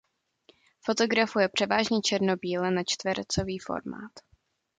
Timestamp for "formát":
3.59-4.11